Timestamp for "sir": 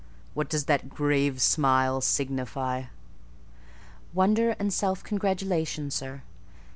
5.91-6.23